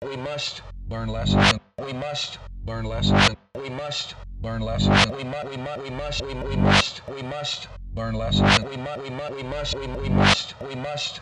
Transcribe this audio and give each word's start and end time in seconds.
We 0.00 0.16
must 0.16 0.62
learn 0.88 1.08
lessons. 1.08 1.58
We 1.84 1.92
must 1.92 2.38
learn 2.64 2.84
lessons. 2.84 3.36
We 3.60 3.68
must 3.68 4.14
learn 4.40 4.62
lessons. 4.62 5.10
We 5.10 5.24
must. 5.24 5.50
We 5.50 5.56
must. 5.56 5.82
We 5.82 5.90
must. 5.90 6.22
We, 6.22 6.56
must. 6.56 7.02
We 7.08 7.22
must 7.22 7.68
learn 7.96 8.14
lessons. 8.14 8.60
We 8.60 8.76
must. 8.76 9.00
We 9.02 9.10
must. 9.10 9.34
We 9.34 9.42
must. 9.42 9.76
We, 9.76 10.08
must. 10.08 10.54
We 10.62 10.74
must 10.76 11.20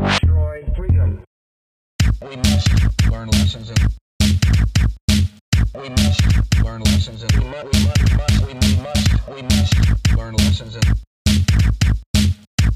destroy 0.00 0.64
freedom. 0.76 1.24
We 2.22 2.36
must 2.36 3.10
learn 3.10 3.28
lessons. 3.28 3.72
We 5.74 5.88
must 5.88 6.62
learn 6.62 6.82
lessons. 6.82 7.24
We 7.36 7.44
must. 7.44 7.72
We 7.72 7.82
must. 8.16 8.46
We 8.46 8.54
must. 8.54 9.28
We 9.28 9.42
must 9.42 10.16
learn 10.16 10.34
lessons 10.34 10.76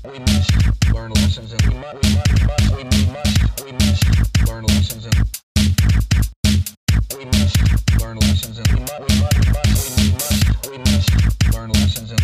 we 0.04 0.18
must 0.18 0.50
learn 0.92 1.10
lessons 1.12 1.52
and 1.52 1.62
we 1.62 1.74
must, 1.74 1.94
we 2.02 2.14
must, 2.14 2.76
we 2.76 2.84
must, 2.84 3.64
we 3.64 3.72
must 3.72 4.48
learn 4.48 4.64
lessons 4.64 5.04
and 5.06 5.14
we 7.16 7.24
must 7.26 8.00
learn 8.00 8.16
lessons 8.18 8.58
and 8.58 8.68
we 8.68 8.80
must, 8.80 9.00
we 9.00 9.16
must, 9.16 9.98
we 9.98 10.12
must, 10.12 10.68
we 10.70 10.78
must 10.78 11.54
learn 11.54 11.70
lessons 11.70 12.12
and 12.12 12.22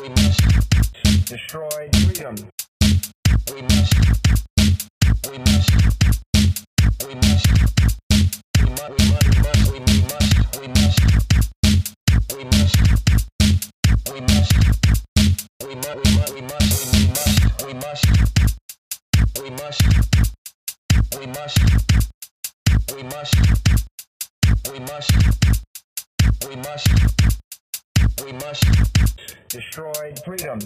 we 0.00 0.08
must 0.08 0.40
destroy 1.26 1.88
freedom. 2.06 2.34
We 3.54 3.62
must, 3.62 3.94
we 5.30 5.38
must, 5.38 5.70
we 6.98 7.14
must, 7.14 7.14
we 7.14 7.14
must, 7.14 7.46
we 8.58 9.10
must, 9.42 9.72
we 9.72 9.80
must. 9.80 10.37
must, 21.38 21.58
we 22.96 23.02
we 24.72 24.80
we 26.48 26.56
we 28.24 28.32
must 28.32 28.66
destroy 29.48 30.12
freedom. 30.24 30.58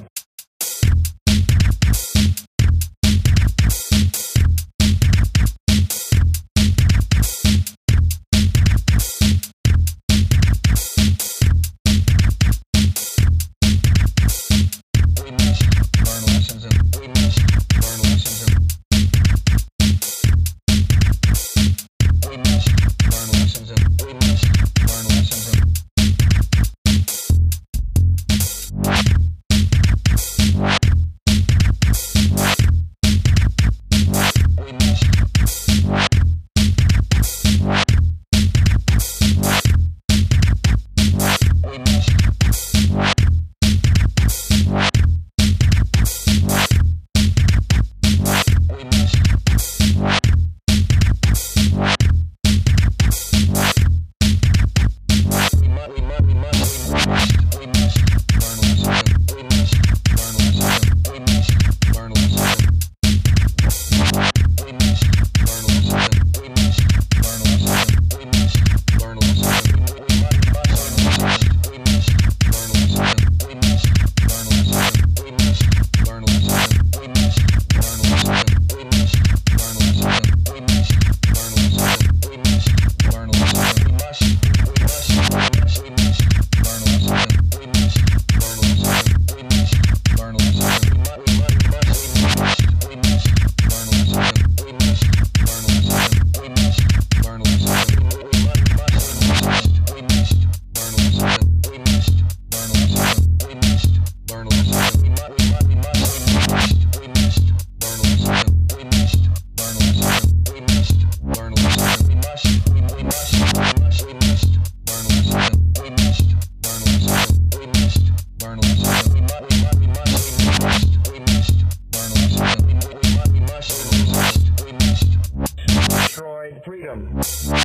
freedom. 126.65 127.62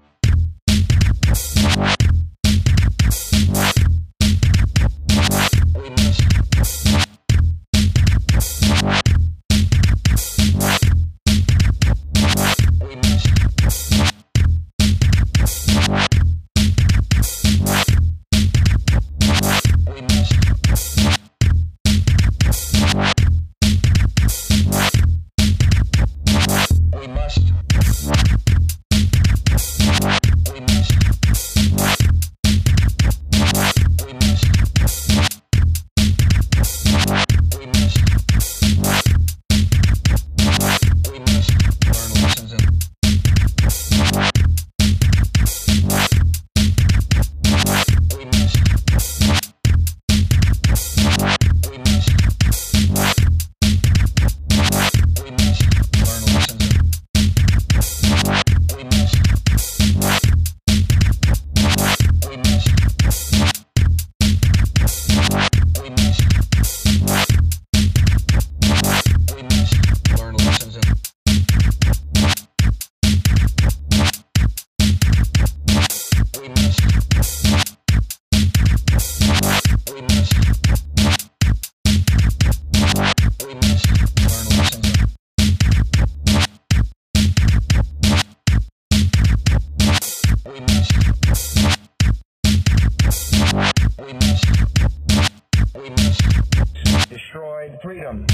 freedom. 97.81 98.25